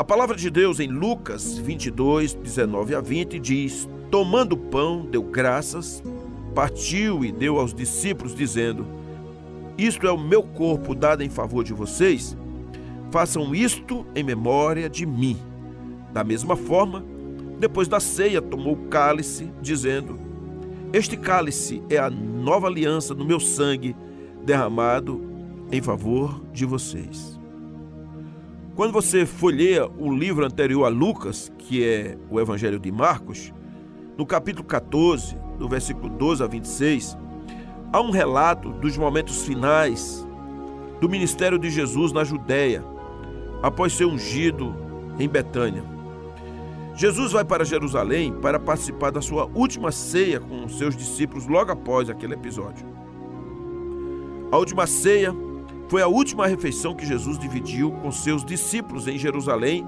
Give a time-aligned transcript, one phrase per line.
[0.00, 5.22] A palavra de Deus em Lucas 22, 19 a 20 diz: Tomando o pão, deu
[5.22, 6.02] graças,
[6.54, 8.86] partiu e deu aos discípulos, dizendo:
[9.76, 12.34] Isto é o meu corpo dado em favor de vocês.
[13.10, 15.36] Façam isto em memória de mim.
[16.14, 17.04] Da mesma forma,
[17.58, 20.18] depois da ceia, tomou o cálice, dizendo:
[20.94, 23.94] Este cálice é a nova aliança no meu sangue,
[24.46, 25.20] derramado
[25.70, 27.39] em favor de vocês.
[28.80, 33.52] Quando você folheia o livro anterior a Lucas, que é o Evangelho de Marcos,
[34.16, 37.14] no capítulo 14, do versículo 12 a 26,
[37.92, 40.26] há um relato dos momentos finais
[40.98, 42.82] do ministério de Jesus na Judéia,
[43.62, 44.74] após ser ungido
[45.18, 45.84] em Betânia.
[46.94, 52.08] Jesus vai para Jerusalém para participar da sua última ceia com seus discípulos logo após
[52.08, 52.86] aquele episódio.
[54.50, 55.34] A última ceia
[55.90, 59.84] foi a última refeição que Jesus dividiu com seus discípulos em Jerusalém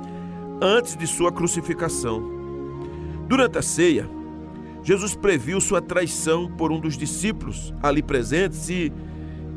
[0.61, 2.20] antes de sua crucificação.
[3.28, 4.11] Durante a ceia,
[4.83, 8.92] Jesus previu sua traição por um dos discípulos ali presentes e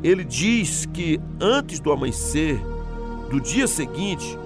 [0.04, 2.60] ele diz que antes do amanhecer
[3.28, 4.38] do dia seguinte,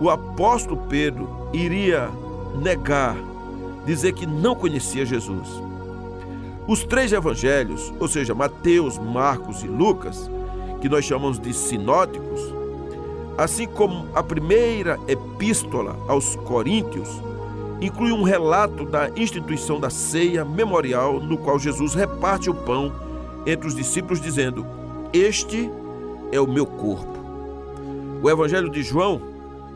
[0.00, 2.08] o apóstolo Pedro iria
[2.62, 3.16] negar,
[3.84, 5.48] dizer que não conhecia Jesus.
[6.68, 10.30] Os três evangelhos, ou seja, Mateus, Marcos e Lucas,
[10.82, 12.40] que nós chamamos de sinóticos,
[13.38, 17.08] assim como a primeira epístola aos Coríntios,
[17.80, 22.92] inclui um relato da instituição da ceia memorial, no qual Jesus reparte o pão
[23.46, 24.66] entre os discípulos, dizendo:
[25.12, 25.70] Este
[26.32, 27.16] é o meu corpo.
[28.20, 29.22] O Evangelho de João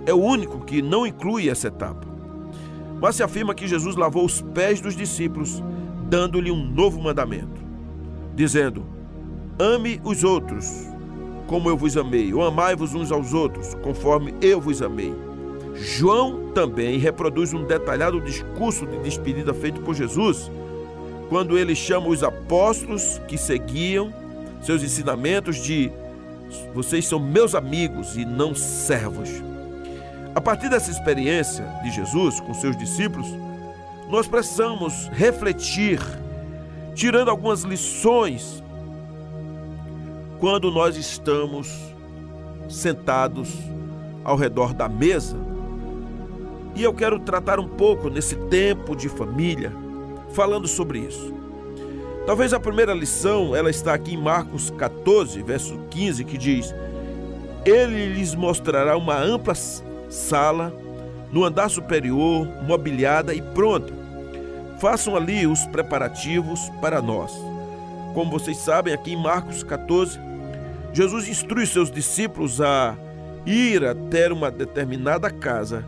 [0.07, 2.05] é o único que não inclui essa etapa.
[3.01, 5.63] Mas se afirma que Jesus lavou os pés dos discípulos,
[6.09, 7.61] dando-lhe um novo mandamento,
[8.35, 8.85] dizendo:
[9.57, 10.95] Ame os outros
[11.47, 15.14] como eu vos amei, ou amai-vos uns aos outros, conforme eu vos amei.
[15.75, 20.50] João também reproduz um detalhado discurso de despedida feito por Jesus,
[21.28, 24.12] quando ele chama os apóstolos que seguiam
[24.62, 25.92] seus ensinamentos de
[26.74, 29.29] vocês são meus amigos e não servos.
[30.35, 33.27] A partir dessa experiência de Jesus com seus discípulos,
[34.08, 36.01] nós precisamos refletir,
[36.95, 38.62] tirando algumas lições
[40.39, 41.69] quando nós estamos
[42.69, 43.52] sentados
[44.24, 45.36] ao redor da mesa.
[46.74, 49.73] E eu quero tratar um pouco nesse tempo de família,
[50.33, 51.35] falando sobre isso.
[52.27, 56.74] Talvez a primeira lição, ela está aqui em Marcos 14, verso 15, que diz:
[57.64, 59.55] Ele lhes mostrará uma ampla
[60.11, 60.73] sala
[61.33, 63.95] no andar superior, mobiliada e pronta.
[64.80, 67.33] Façam ali os preparativos para nós.
[68.13, 70.18] Como vocês sabem, aqui em Marcos 14,
[70.96, 72.96] Jesus instrui seus discípulos a
[73.45, 75.84] ir até uma determinada casa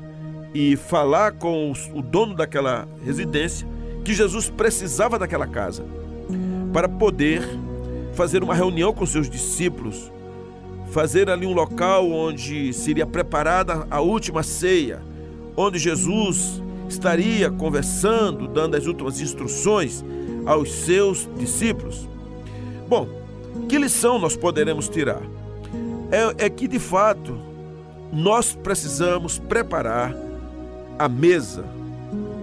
[0.52, 3.66] e falar com o dono daquela residência
[4.04, 5.82] que Jesus precisava daquela casa
[6.74, 7.40] para poder
[8.12, 10.12] fazer uma reunião com seus discípulos,
[10.90, 15.00] fazer ali um local onde seria preparada a última ceia,
[15.56, 20.04] onde Jesus estaria conversando, dando as últimas instruções
[20.44, 22.06] aos seus discípulos.
[22.86, 23.08] Bom,
[23.68, 25.22] que lição nós poderemos tirar?
[26.10, 27.38] É, é, que, de fato,
[28.12, 30.14] nós precisamos preparar
[30.98, 31.64] a mesa.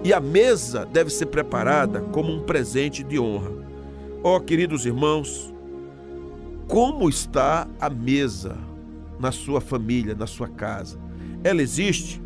[0.03, 3.51] E a mesa deve ser preparada como um presente de honra.
[4.23, 5.53] Ó, oh, queridos irmãos,
[6.67, 8.57] como está a mesa
[9.19, 10.99] na sua família, na sua casa?
[11.43, 12.21] Ela existe?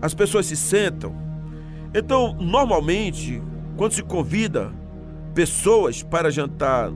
[0.00, 1.14] As pessoas se sentam?
[1.94, 3.42] Então, normalmente,
[3.76, 4.72] quando se convida
[5.34, 6.92] pessoas para jantar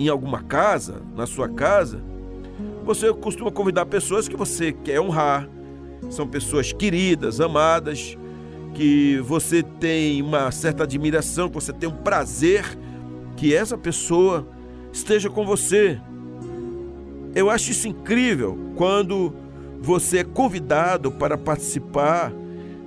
[0.00, 2.00] em alguma casa, na sua casa,
[2.86, 5.46] você costuma convidar pessoas que você quer honrar,
[6.08, 8.16] são pessoas queridas, amadas,
[8.74, 12.64] que você tem uma certa admiração, que você tem um prazer
[13.36, 14.48] que essa pessoa
[14.90, 16.00] esteja com você.
[17.34, 19.34] Eu acho isso incrível quando
[19.82, 22.32] você é convidado para participar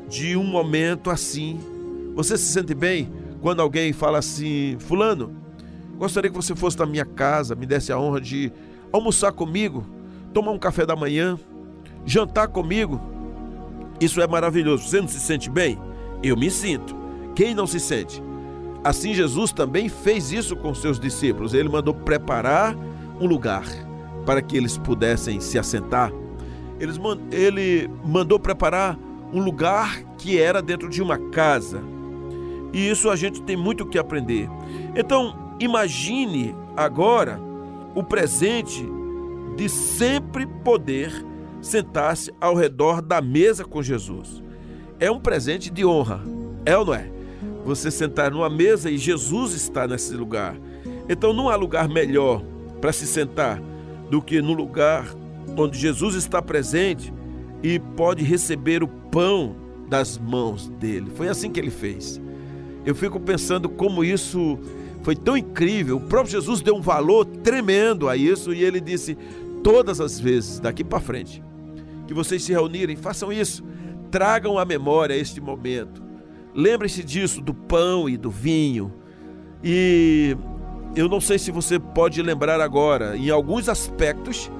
[0.09, 1.59] de um momento assim.
[2.15, 5.42] Você se sente bem quando alguém fala assim: Fulano,
[5.97, 8.51] Gostaria que você fosse na minha casa, me desse a honra de
[8.91, 9.85] almoçar comigo,
[10.33, 11.39] tomar um café da manhã,
[12.05, 12.99] jantar comigo.
[13.99, 14.83] Isso é maravilhoso.
[14.87, 15.79] Você não se sente bem?
[16.21, 16.95] Eu me sinto.
[17.35, 18.21] Quem não se sente?
[18.83, 21.53] Assim, Jesus também fez isso com seus discípulos.
[21.53, 22.75] Ele mandou preparar
[23.19, 23.63] um lugar
[24.25, 26.11] para que eles pudessem se assentar.
[27.31, 28.97] Ele mandou preparar
[29.31, 31.81] um lugar que era dentro de uma casa.
[32.73, 34.49] E isso a gente tem muito o que aprender.
[34.95, 37.39] Então, Imagine agora
[37.95, 38.85] o presente
[39.55, 41.11] de sempre poder
[41.61, 44.43] sentar-se ao redor da mesa com Jesus.
[44.99, 46.21] É um presente de honra,
[46.65, 47.09] é ou não é?
[47.65, 50.55] Você sentar numa mesa e Jesus está nesse lugar.
[51.07, 52.43] Então não há lugar melhor
[52.81, 53.61] para se sentar
[54.09, 55.05] do que no lugar
[55.57, 57.13] onde Jesus está presente
[57.61, 59.55] e pode receber o pão
[59.87, 61.11] das mãos dele.
[61.15, 62.21] Foi assim que ele fez.
[62.85, 64.59] Eu fico pensando como isso
[65.03, 65.97] foi tão incrível.
[65.97, 69.17] O próprio Jesus deu um valor tremendo a isso e ele disse:
[69.63, 71.43] todas as vezes daqui para frente
[72.07, 73.63] que vocês se reunirem, façam isso.
[74.11, 76.01] Tragam à memória este momento.
[76.53, 78.93] Lembrem-se disso, do pão e do vinho.
[79.63, 80.37] E
[80.95, 84.51] eu não sei se você pode lembrar agora, em alguns aspectos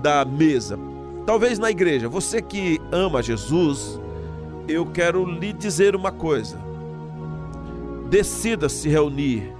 [0.00, 0.78] da mesa.
[1.26, 4.00] Talvez na igreja, você que ama Jesus,
[4.68, 6.60] eu quero lhe dizer uma coisa.
[8.08, 9.52] Decida se reunir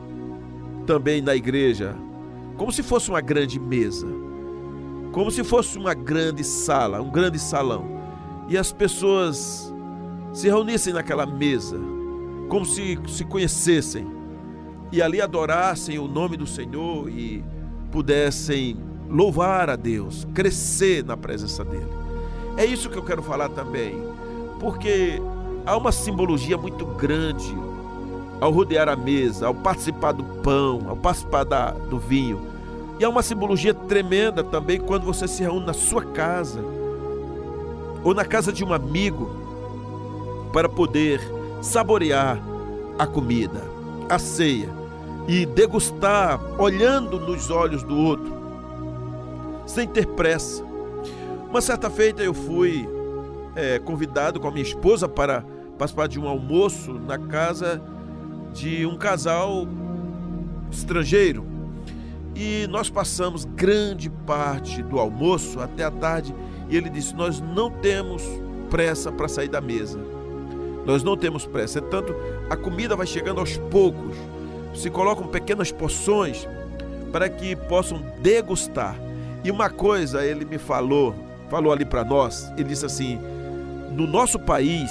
[0.85, 1.97] também na igreja,
[2.57, 4.07] como se fosse uma grande mesa,
[5.13, 7.87] como se fosse uma grande sala, um grande salão,
[8.49, 9.73] e as pessoas
[10.33, 11.79] se reunissem naquela mesa,
[12.49, 14.07] como se se conhecessem,
[14.93, 17.45] e ali adorassem o nome do Senhor e
[17.91, 18.77] pudessem
[19.09, 21.87] louvar a Deus, crescer na presença dele.
[22.57, 23.95] É isso que eu quero falar também,
[24.61, 25.21] porque
[25.67, 27.55] há uma simbologia muito grande
[28.45, 32.47] ao rodear a mesa, ao participar do pão, ao participar da, do vinho.
[33.01, 36.61] E há uma simbologia tremenda também quando você se reúne na sua casa
[38.05, 39.31] ou na casa de um amigo
[40.53, 41.23] para poder
[41.63, 42.39] saborear
[42.99, 43.63] a comida,
[44.11, 44.69] a ceia
[45.27, 48.31] e degustar olhando nos olhos do outro,
[49.65, 50.63] sem ter pressa.
[51.49, 52.87] Uma certa feita eu fui
[53.57, 55.43] é, convidado com a minha esposa para
[55.79, 57.94] participar de um almoço na casa
[58.55, 59.67] de um casal
[60.71, 61.45] estrangeiro.
[62.35, 66.35] E nós passamos grande parte do almoço até a tarde
[66.69, 68.23] e ele disse: Nós não temos
[68.71, 70.01] pressa para sair da mesa.
[70.87, 71.79] Nós não temos pressa.
[71.79, 72.15] É tanto
[72.49, 74.17] a comida vai chegando aos poucos.
[74.75, 76.49] Se colocam pequenas porções
[77.13, 78.97] para que possam degustar.
[79.45, 81.15] E uma coisa ele me falou,
[81.49, 83.19] falou ali para nós, ele disse assim:
[83.93, 84.91] no nosso país,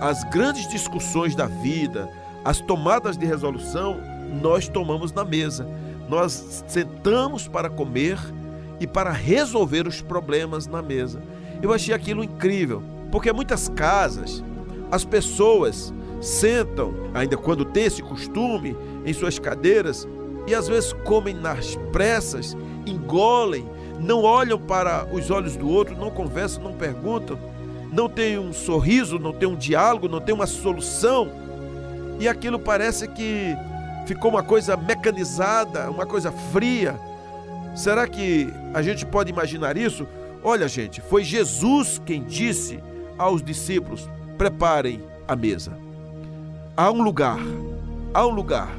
[0.00, 2.08] as grandes discussões da vida,
[2.46, 4.00] as tomadas de resolução
[4.40, 5.66] nós tomamos na mesa.
[6.08, 8.20] Nós sentamos para comer
[8.78, 11.20] e para resolver os problemas na mesa.
[11.60, 14.44] Eu achei aquilo incrível, porque muitas casas
[14.92, 20.06] as pessoas sentam, ainda quando tem esse costume, em suas cadeiras
[20.46, 22.56] e às vezes comem nas pressas,
[22.86, 27.36] engolem, não olham para os olhos do outro, não conversam, não perguntam,
[27.92, 31.44] não tem um sorriso, não tem um diálogo, não tem uma solução
[32.18, 33.56] e aquilo parece que
[34.06, 36.98] ficou uma coisa mecanizada, uma coisa fria.
[37.74, 40.06] Será que a gente pode imaginar isso?
[40.42, 42.80] Olha, gente, foi Jesus quem disse
[43.18, 44.08] aos discípulos:
[44.38, 45.72] preparem a mesa.
[46.76, 47.38] Há um lugar,
[48.14, 48.70] há um lugar,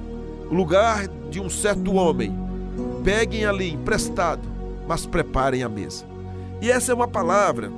[0.50, 2.36] o lugar de um certo homem.
[3.04, 4.48] Peguem ali emprestado,
[4.88, 6.06] mas preparem a mesa.
[6.62, 7.72] E essa é uma palavra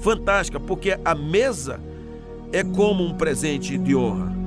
[0.00, 1.80] fantástica, porque a mesa
[2.52, 4.37] é como um presente de honra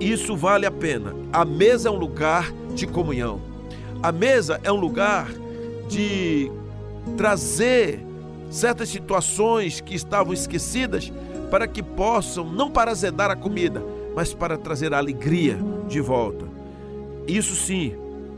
[0.00, 1.14] isso vale a pena.
[1.32, 3.40] A mesa é um lugar de comunhão.
[4.02, 5.28] A mesa é um lugar
[5.88, 6.50] de
[7.16, 8.04] trazer
[8.50, 11.12] certas situações que estavam esquecidas
[11.50, 13.82] para que possam, não para azedar a comida,
[14.14, 15.58] mas para trazer a alegria
[15.88, 16.46] de volta.
[17.26, 17.94] Isso sim.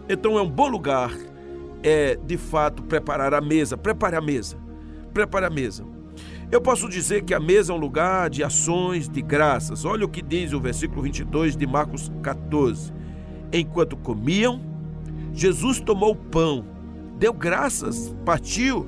[0.08, 1.12] Então é um bom lugar,
[1.82, 3.76] é de fato preparar a mesa.
[3.76, 4.56] Prepare a mesa.
[5.12, 5.95] Prepare a mesa.
[6.50, 9.84] Eu posso dizer que a mesa é um lugar de ações de graças.
[9.84, 12.92] Olha o que diz o versículo 22 de Marcos 14.
[13.52, 14.60] Enquanto comiam,
[15.32, 16.64] Jesus tomou o pão,
[17.18, 18.86] deu graças, partiu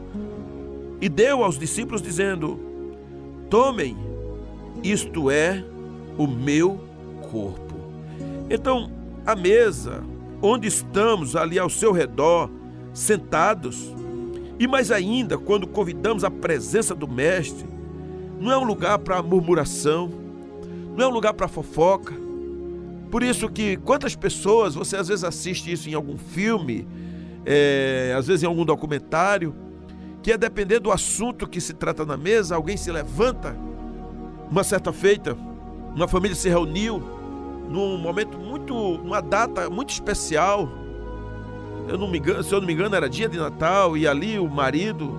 [1.01, 2.61] e deu aos discípulos, dizendo:
[3.51, 3.97] Tomem,
[4.83, 5.65] isto é
[6.17, 6.81] o meu
[7.31, 7.75] corpo.
[8.49, 8.91] Então,
[9.27, 10.05] a mesa,
[10.41, 12.51] onde estamos ali ao seu redor,
[12.95, 13.95] sentados,
[14.59, 17.67] e mais ainda, quando convidamos a presença do Mestre,
[18.41, 20.11] não é um lugar para murmuração,
[20.97, 22.15] não é um lugar para fofoca.
[23.11, 26.87] Por isso que quantas pessoas, você às vezes assiste isso em algum filme,
[27.47, 29.55] é, às vezes em algum documentário,
[30.23, 33.57] que é depender do assunto que se trata na mesa, alguém se levanta,
[34.51, 35.37] uma certa feita,
[35.95, 37.03] uma família se reuniu
[37.69, 40.69] num momento muito, numa data muito especial,
[41.89, 44.39] eu não me engano, se eu não me engano, era dia de Natal, e ali
[44.39, 45.19] o marido,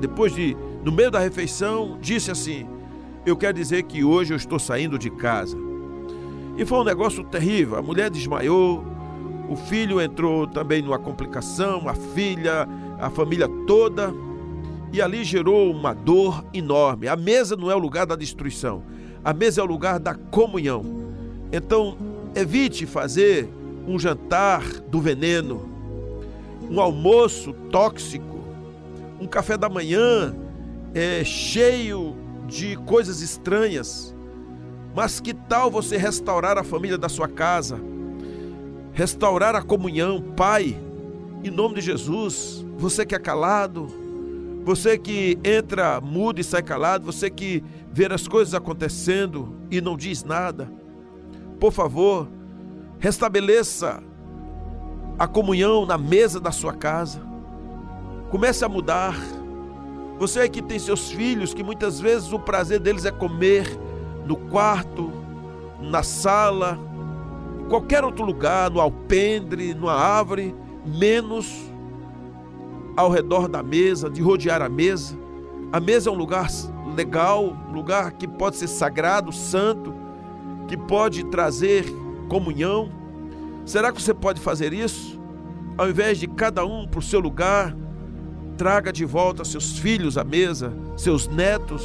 [0.00, 2.66] depois de, no meio da refeição, disse assim:
[3.24, 5.56] Eu quero dizer que hoje eu estou saindo de casa.
[6.56, 7.76] E foi um negócio terrível.
[7.76, 8.84] A mulher desmaiou,
[9.48, 14.12] o filho entrou também numa complicação, a filha, a família toda.
[14.92, 17.08] e ali gerou uma dor enorme.
[17.08, 18.82] A mesa não é o lugar da destruição,
[19.24, 20.84] a mesa é o lugar da comunhão.
[21.52, 21.96] Então,
[22.34, 23.48] evite fazer
[23.86, 25.75] um jantar do veneno,
[26.70, 28.44] um almoço tóxico,
[29.20, 30.34] um café da manhã
[30.94, 34.14] é, cheio de coisas estranhas.
[34.94, 37.78] Mas que tal você restaurar a família da sua casa?
[38.92, 40.74] Restaurar a comunhão, Pai,
[41.44, 42.64] em nome de Jesus.
[42.78, 43.86] Você que é calado,
[44.64, 49.96] você que entra mudo e sai calado, você que vê as coisas acontecendo e não
[49.96, 50.70] diz nada.
[51.60, 52.28] Por favor,
[52.98, 54.02] restabeleça
[55.18, 57.20] a comunhão na mesa da sua casa.
[58.30, 59.16] Comece a mudar.
[60.18, 63.66] Você que tem seus filhos, que muitas vezes o prazer deles é comer
[64.26, 65.12] no quarto,
[65.80, 66.78] na sala,
[67.60, 70.54] em qualquer outro lugar, no alpendre, numa árvore,
[70.84, 71.70] menos
[72.96, 75.16] ao redor da mesa, de rodear a mesa.
[75.72, 76.48] A mesa é um lugar
[76.94, 79.94] legal, um lugar que pode ser sagrado, santo,
[80.66, 81.84] que pode trazer
[82.28, 82.90] comunhão.
[83.66, 85.20] Será que você pode fazer isso?
[85.76, 87.76] Ao invés de cada um para o seu lugar,
[88.56, 91.84] traga de volta seus filhos à mesa, seus netos,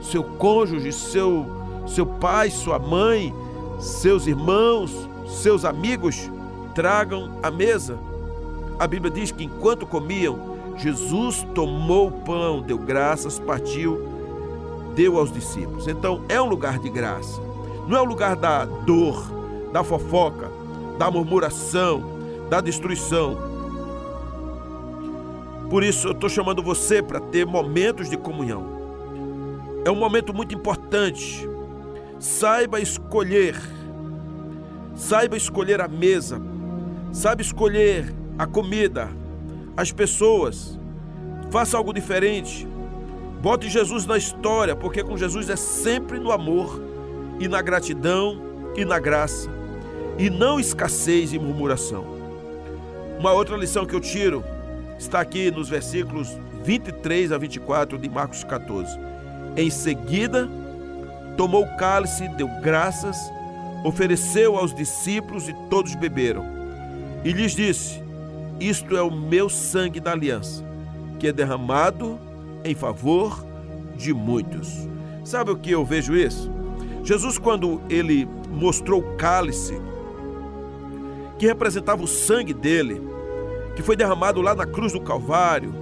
[0.00, 1.46] seu cônjuge, seu,
[1.86, 3.32] seu pai, sua mãe,
[3.78, 4.90] seus irmãos,
[5.28, 6.30] seus amigos,
[6.74, 7.98] tragam à mesa.
[8.78, 14.00] A Bíblia diz que enquanto comiam, Jesus tomou o pão, deu graças, partiu,
[14.96, 15.86] deu aos discípulos.
[15.86, 17.38] Então é um lugar de graça.
[17.86, 19.30] Não é um lugar da dor,
[19.72, 20.50] da fofoca,
[20.98, 22.02] da murmuração,
[22.48, 23.38] da destruição.
[25.70, 28.82] Por isso eu estou chamando você para ter momentos de comunhão.
[29.84, 31.48] É um momento muito importante.
[32.18, 33.56] Saiba escolher.
[34.94, 36.40] Saiba escolher a mesa.
[37.10, 39.08] Saiba escolher a comida,
[39.76, 40.78] as pessoas.
[41.50, 42.68] Faça algo diferente.
[43.40, 46.80] Bote Jesus na história, porque com Jesus é sempre no amor
[47.40, 48.40] e na gratidão
[48.76, 49.61] e na graça
[50.22, 52.04] e não escassez e murmuração.
[53.18, 54.44] Uma outra lição que eu tiro
[54.96, 56.28] está aqui nos versículos
[56.64, 58.96] 23 a 24 de Marcos 14.
[59.56, 60.48] Em seguida,
[61.36, 63.18] tomou o cálice, deu graças,
[63.84, 66.46] ofereceu aos discípulos e todos beberam.
[67.24, 68.00] E lhes disse:
[68.60, 70.62] Isto é o meu sangue da aliança,
[71.18, 72.16] que é derramado
[72.64, 73.44] em favor
[73.96, 74.88] de muitos.
[75.24, 76.48] Sabe o que eu vejo isso?
[77.02, 79.80] Jesus, quando ele mostrou o cálice
[81.42, 83.02] que representava o sangue dele,
[83.74, 85.74] que foi derramado lá na cruz do Calvário,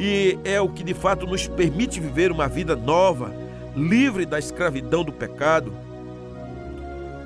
[0.00, 3.32] e é o que de fato nos permite viver uma vida nova,
[3.76, 5.72] livre da escravidão do pecado.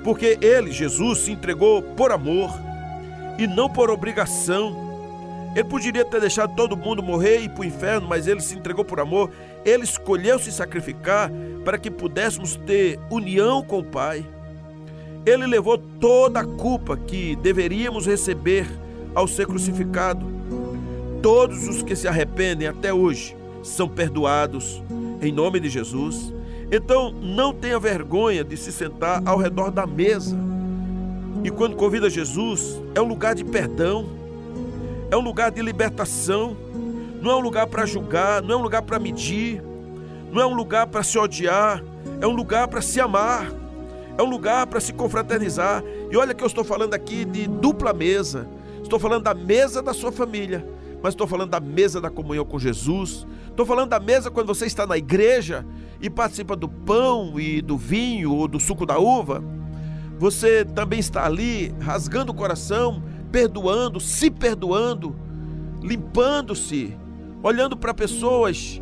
[0.03, 2.51] Porque ele, Jesus, se entregou por amor
[3.39, 5.49] e não por obrigação.
[5.55, 8.55] Ele poderia ter deixado todo mundo morrer e ir para o inferno, mas ele se
[8.55, 9.31] entregou por amor.
[9.65, 11.31] Ele escolheu se sacrificar
[11.63, 14.23] para que pudéssemos ter união com o Pai.
[15.25, 18.67] Ele levou toda a culpa que deveríamos receber
[19.15, 20.23] ao ser crucificado.
[21.21, 24.83] Todos os que se arrependem até hoje são perdoados
[25.21, 26.31] em nome de Jesus.
[26.71, 30.37] Então, não tenha vergonha de se sentar ao redor da mesa.
[31.43, 34.07] E quando convida Jesus, é um lugar de perdão,
[35.09, 36.55] é um lugar de libertação,
[37.19, 39.61] não é um lugar para julgar, não é um lugar para medir,
[40.31, 41.83] não é um lugar para se odiar,
[42.21, 43.51] é um lugar para se amar
[44.17, 45.83] é um lugar para se confraternizar.
[46.11, 48.47] E olha que eu estou falando aqui de dupla mesa.
[48.81, 50.65] Estou falando da mesa da sua família,
[51.01, 53.25] mas estou falando da mesa da comunhão com Jesus.
[53.47, 55.65] Estou falando da mesa quando você está na igreja
[55.99, 59.43] e participa do pão e do vinho ou do suco da uva.
[60.17, 65.15] Você também está ali rasgando o coração, perdoando, se perdoando,
[65.81, 66.97] limpando-se,
[67.43, 68.81] olhando para pessoas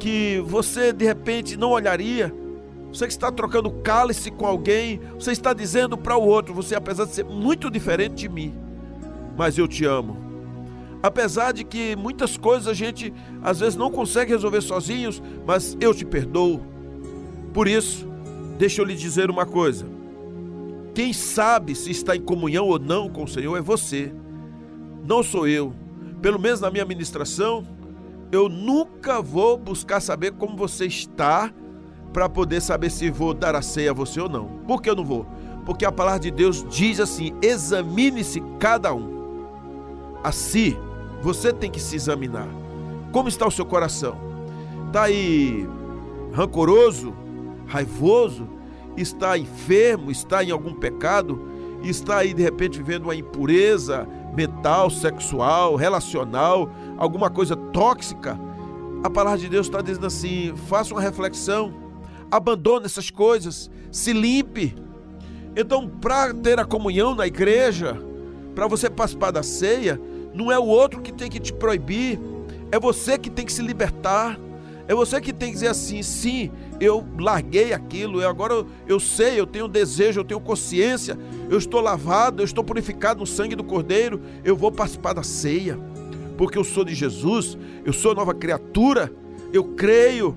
[0.00, 2.34] que você de repente não olharia
[2.98, 7.04] você que está trocando cálice com alguém, você está dizendo para o outro: você, apesar
[7.04, 8.52] de ser muito diferente de mim,
[9.36, 10.16] mas eu te amo.
[11.00, 15.94] Apesar de que muitas coisas a gente às vezes não consegue resolver sozinhos, mas eu
[15.94, 16.60] te perdoo.
[17.54, 18.04] Por isso,
[18.58, 19.86] deixa eu lhe dizer uma coisa:
[20.92, 24.12] quem sabe se está em comunhão ou não com o Senhor é você,
[25.06, 25.72] não sou eu.
[26.20, 27.64] Pelo menos na minha ministração,
[28.32, 31.52] eu nunca vou buscar saber como você está
[32.12, 34.46] para poder saber se vou dar a ceia a você ou não.
[34.66, 35.26] Por que eu não vou?
[35.64, 39.46] Porque a palavra de Deus diz assim: examine-se cada um.
[40.22, 40.76] Assim,
[41.22, 42.48] você tem que se examinar.
[43.12, 44.16] Como está o seu coração?
[44.86, 45.68] Está aí
[46.32, 47.14] rancoroso,
[47.66, 48.48] raivoso?
[48.96, 50.10] Está enfermo?
[50.10, 51.40] Está em algum pecado?
[51.82, 58.38] Está aí de repente vivendo uma impureza mental, sexual, relacional, alguma coisa tóxica?
[59.02, 61.72] a palavra de Deus está dizendo assim: faça uma reflexão,
[62.30, 64.74] abandone essas coisas, se limpe.
[65.56, 67.98] Então, para ter a comunhão na igreja,
[68.54, 70.00] para você participar da ceia,
[70.34, 72.18] não é o outro que tem que te proibir,
[72.70, 74.38] é você que tem que se libertar.
[74.86, 78.98] É você que tem que dizer assim: sim, eu larguei aquilo, eu agora eu, eu
[78.98, 81.18] sei, eu tenho desejo, eu tenho consciência,
[81.50, 85.78] eu estou lavado, eu estou purificado no sangue do Cordeiro, eu vou participar da ceia,
[86.38, 89.12] porque eu sou de Jesus, eu sou nova criatura,
[89.52, 90.34] eu creio,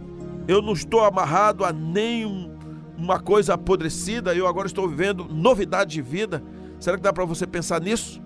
[0.51, 6.43] eu não estou amarrado a nenhuma coisa apodrecida, eu agora estou vivendo novidade de vida.
[6.77, 8.22] Será que dá para você pensar nisso?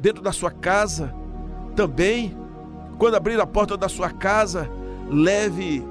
[0.00, 1.14] Dentro da sua casa
[1.76, 2.36] também,
[2.98, 4.68] quando abrir a porta da sua casa,
[5.08, 5.84] leve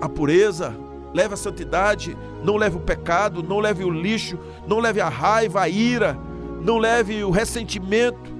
[0.00, 0.72] a pureza,
[1.12, 4.38] leve a santidade, não leve o pecado, não leve o lixo,
[4.68, 6.16] não leve a raiva, a ira,
[6.62, 8.30] não leve o ressentimento.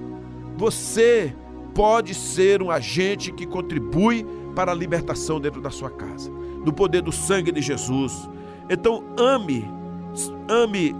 [0.55, 1.35] Você
[1.75, 4.25] pode ser um agente que contribui
[4.55, 6.31] para a libertação dentro da sua casa,
[6.63, 8.29] do poder do sangue de Jesus.
[8.69, 9.67] Então ame,
[10.49, 10.95] ame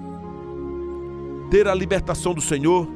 [1.49, 2.87] ter a libertação do Senhor.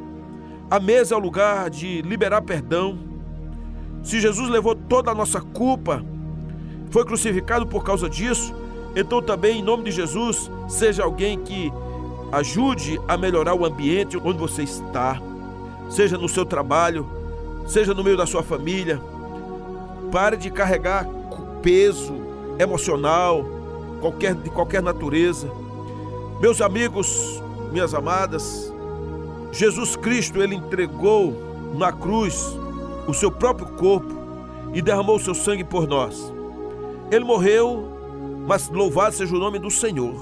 [0.69, 3.07] A mesa é o lugar de liberar perdão,
[4.07, 6.01] se Jesus levou toda a nossa culpa,
[6.89, 8.53] foi crucificado por causa disso,
[8.95, 11.71] então também, em nome de Jesus, seja alguém que
[12.31, 15.21] ajude a melhorar o ambiente onde você está,
[15.89, 17.05] seja no seu trabalho,
[17.67, 19.01] seja no meio da sua família.
[20.11, 21.07] Pare de carregar
[21.61, 22.15] peso
[22.59, 23.45] emocional,
[23.99, 25.49] qualquer, de qualquer natureza.
[26.39, 28.73] Meus amigos, minhas amadas,
[29.51, 31.33] Jesus Cristo, ele entregou
[31.75, 32.57] na cruz
[33.07, 34.13] o seu próprio corpo
[34.73, 36.33] e derramou o seu sangue por nós.
[37.09, 37.87] Ele morreu,
[38.45, 40.13] mas louvado seja o nome do Senhor,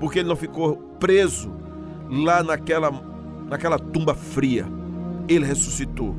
[0.00, 1.50] porque ele não ficou preso
[2.08, 2.90] lá naquela,
[3.48, 4.66] naquela tumba fria.
[5.28, 6.14] Ele ressuscitou.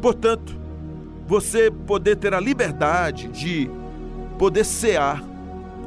[0.00, 0.63] Portanto,
[1.26, 3.70] você poder ter a liberdade de
[4.38, 5.22] poder cear,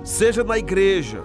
[0.04, 1.22] seja na igreja,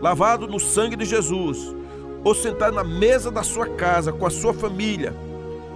[0.00, 1.74] lavado no sangue de Jesus,
[2.22, 5.14] ou sentar na mesa da sua casa com a sua família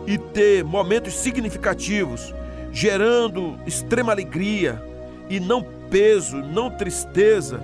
[0.06, 2.34] e ter momentos significativos,
[2.70, 4.82] gerando extrema alegria
[5.28, 7.60] e não peso, não tristeza,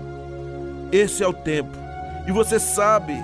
[0.91, 1.77] esse é o tempo.
[2.27, 3.15] E você sabe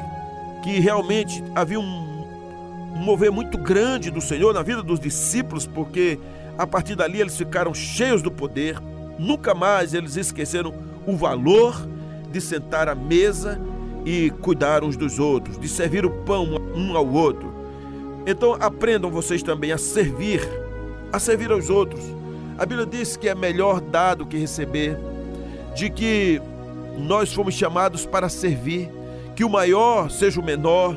[0.63, 6.19] que realmente havia um, um mover muito grande do Senhor na vida dos discípulos, porque
[6.59, 8.81] a partir dali eles ficaram cheios do poder,
[9.19, 10.73] nunca mais eles esqueceram
[11.07, 11.87] o valor
[12.31, 13.61] de sentar à mesa
[14.05, 17.55] e cuidar uns dos outros, de servir o pão um ao outro.
[18.27, 20.41] Então aprendam vocês também a servir,
[21.13, 22.03] a servir aos outros.
[22.59, 24.97] A Bíblia diz que é melhor dar do que receber,
[25.75, 26.41] de que
[26.97, 28.91] nós fomos chamados para servir,
[29.35, 30.97] que o maior seja o menor.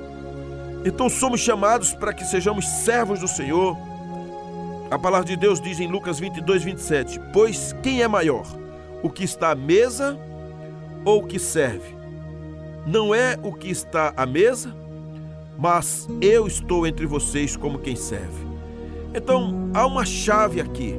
[0.85, 3.75] Então somos chamados para que sejamos servos do Senhor.
[4.91, 8.45] A palavra de Deus diz em Lucas 22, 27: Pois quem é maior,
[9.03, 10.17] o que está à mesa
[11.05, 11.95] ou o que serve?
[12.87, 14.75] Não é o que está à mesa,
[15.59, 18.47] mas eu estou entre vocês como quem serve.
[19.13, 20.95] Então há uma chave aqui: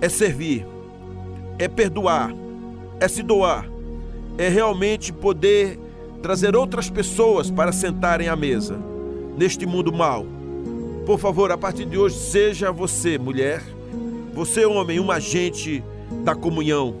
[0.00, 0.66] é servir,
[1.60, 2.34] é perdoar,
[2.98, 3.68] é se doar,
[4.36, 5.78] é realmente poder
[6.20, 8.80] trazer outras pessoas para sentarem à mesa
[9.38, 10.35] neste mundo mal.
[11.06, 13.62] Por favor, a partir de hoje, seja você, mulher,
[14.34, 15.82] você, homem, um agente
[16.24, 16.96] da comunhão,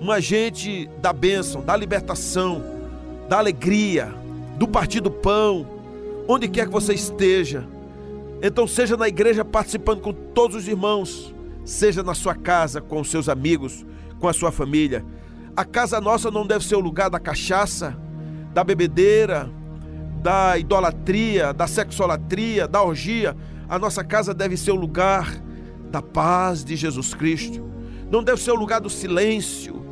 [0.00, 2.62] um agente da bênção, da libertação,
[3.28, 4.14] da alegria,
[4.56, 5.66] do Partido Pão,
[6.28, 7.66] onde quer que você esteja.
[8.40, 13.10] Então, seja na igreja participando com todos os irmãos, seja na sua casa com os
[13.10, 13.84] seus amigos,
[14.20, 15.04] com a sua família.
[15.56, 17.98] A casa nossa não deve ser o lugar da cachaça,
[18.54, 19.50] da bebedeira,
[20.22, 23.36] da idolatria, da sexolatria, da orgia.
[23.68, 25.34] A nossa casa deve ser o lugar
[25.90, 27.64] da paz de Jesus Cristo.
[28.10, 29.84] Não deve ser o lugar do silêncio,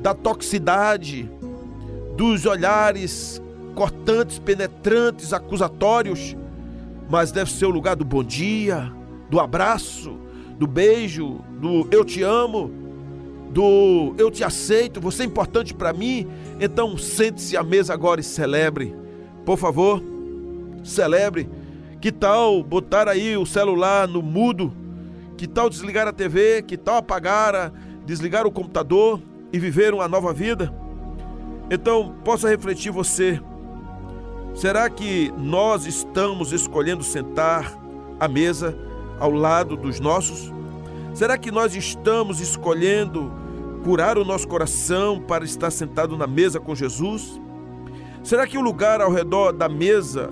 [0.00, 1.30] da toxicidade,
[2.16, 3.40] dos olhares
[3.74, 6.36] cortantes, penetrantes, acusatórios,
[7.08, 8.92] mas deve ser o lugar do bom dia,
[9.28, 10.18] do abraço,
[10.58, 12.70] do beijo, do eu te amo,
[13.50, 16.26] do eu te aceito, você é importante para mim.
[16.60, 18.94] Então sente-se à mesa agora e celebre.
[19.44, 20.02] Por favor,
[20.82, 21.48] celebre.
[22.00, 24.72] Que tal botar aí o celular no mudo?
[25.36, 26.62] Que tal desligar a TV?
[26.62, 27.72] Que tal apagar,
[28.06, 29.20] desligar o computador
[29.52, 30.72] e viver uma nova vida?
[31.70, 33.40] Então, possa refletir você
[34.54, 37.72] Será que nós estamos escolhendo sentar
[38.18, 38.76] à mesa
[39.18, 40.52] ao lado dos nossos?
[41.14, 43.32] Será que nós estamos escolhendo
[43.84, 47.40] curar o nosso coração para estar sentado na mesa com Jesus?
[48.22, 50.30] Será que o lugar ao redor da mesa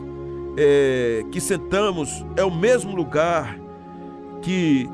[0.56, 3.58] é, que sentamos é o mesmo lugar
[4.42, 4.88] que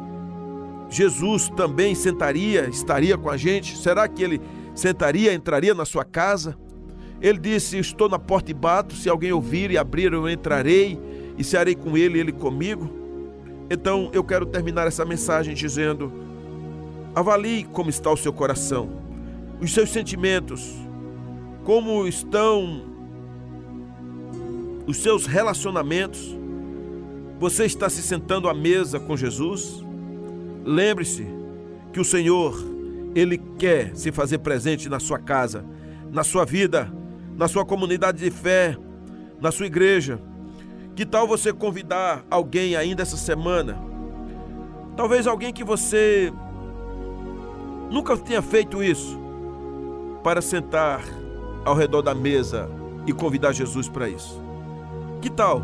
[0.88, 3.76] Jesus também sentaria, estaria com a gente?
[3.76, 4.40] Será que ele
[4.74, 6.56] sentaria, entraria na sua casa?
[7.20, 10.98] Ele disse: Estou na porta e bato, se alguém ouvir e abrir, eu entrarei
[11.36, 12.90] e cearei com ele e ele comigo.
[13.68, 16.12] Então eu quero terminar essa mensagem dizendo:
[17.14, 18.90] avalie como está o seu coração,
[19.60, 20.74] os seus sentimentos,
[21.64, 22.82] como estão
[24.86, 26.36] os seus relacionamentos.
[27.40, 29.84] Você está se sentando à mesa com Jesus?
[30.64, 31.26] Lembre-se
[31.92, 32.56] que o Senhor,
[33.14, 35.64] Ele quer se fazer presente na sua casa,
[36.12, 36.92] na sua vida
[37.36, 38.76] na sua comunidade de fé,
[39.40, 40.20] na sua igreja.
[40.94, 43.76] Que tal você convidar alguém ainda essa semana?
[44.96, 46.32] Talvez alguém que você
[47.90, 49.18] nunca tenha feito isso,
[50.22, 51.02] para sentar
[51.64, 52.68] ao redor da mesa
[53.06, 54.40] e convidar Jesus para isso.
[55.20, 55.62] Que tal?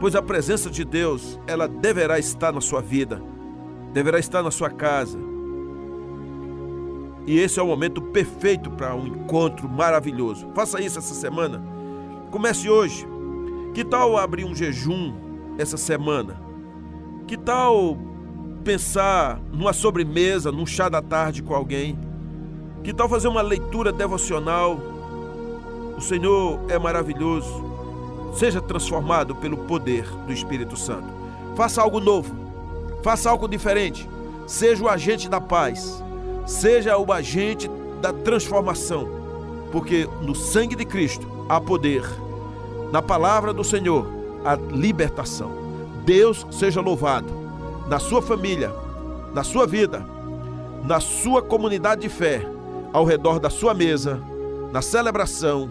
[0.00, 3.22] Pois a presença de Deus, ela deverá estar na sua vida,
[3.92, 5.18] deverá estar na sua casa
[7.26, 10.48] e esse é o momento perfeito para um encontro maravilhoso.
[10.54, 11.62] Faça isso essa semana.
[12.30, 13.06] Comece hoje.
[13.74, 15.14] Que tal abrir um jejum
[15.56, 16.40] essa semana?
[17.26, 17.96] Que tal
[18.64, 21.98] pensar numa sobremesa, num chá da tarde com alguém?
[22.82, 24.78] Que tal fazer uma leitura devocional?
[25.96, 27.72] O Senhor é maravilhoso.
[28.34, 31.08] Seja transformado pelo poder do Espírito Santo.
[31.54, 32.34] Faça algo novo.
[33.02, 34.08] Faça algo diferente.
[34.46, 36.02] Seja o agente da paz
[36.46, 39.08] seja o agente da transformação,
[39.70, 42.04] porque no sangue de Cristo há poder,
[42.90, 44.06] na palavra do Senhor
[44.44, 45.50] há libertação.
[46.04, 47.28] Deus seja louvado
[47.88, 48.72] na sua família,
[49.32, 50.04] na sua vida,
[50.84, 52.44] na sua comunidade de fé,
[52.92, 54.20] ao redor da sua mesa,
[54.72, 55.70] na celebração,